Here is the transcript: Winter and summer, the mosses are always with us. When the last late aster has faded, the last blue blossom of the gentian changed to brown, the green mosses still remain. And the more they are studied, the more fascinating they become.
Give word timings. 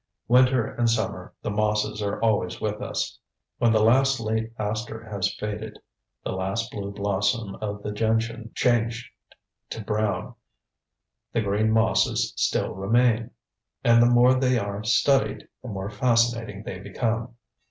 Winter 0.27 0.65
and 0.65 0.89
summer, 0.89 1.31
the 1.43 1.51
mosses 1.51 2.01
are 2.01 2.19
always 2.23 2.59
with 2.59 2.81
us. 2.81 3.19
When 3.59 3.71
the 3.71 3.83
last 3.83 4.19
late 4.19 4.51
aster 4.57 5.03
has 5.03 5.31
faded, 5.35 5.77
the 6.23 6.31
last 6.31 6.71
blue 6.71 6.89
blossom 6.91 7.53
of 7.61 7.83
the 7.83 7.91
gentian 7.91 8.49
changed 8.55 9.07
to 9.69 9.83
brown, 9.83 10.33
the 11.33 11.41
green 11.41 11.69
mosses 11.69 12.33
still 12.35 12.73
remain. 12.73 13.29
And 13.83 14.01
the 14.01 14.09
more 14.09 14.33
they 14.33 14.57
are 14.57 14.83
studied, 14.83 15.47
the 15.61 15.69
more 15.69 15.91
fascinating 15.91 16.63
they 16.63 16.79
become. 16.79 17.35